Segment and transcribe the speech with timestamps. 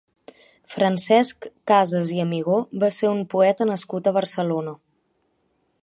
[0.75, 4.75] Francesc Casas i Amigó va ser un poeta nascut a Barcelona.